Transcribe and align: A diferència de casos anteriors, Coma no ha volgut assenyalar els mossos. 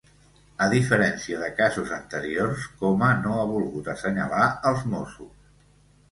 A 0.67 0.67
diferència 0.69 1.41
de 1.41 1.49
casos 1.59 1.91
anteriors, 1.97 2.63
Coma 2.79 3.09
no 3.25 3.33
ha 3.41 3.43
volgut 3.51 3.91
assenyalar 3.93 4.47
els 4.71 4.87
mossos. 4.95 5.53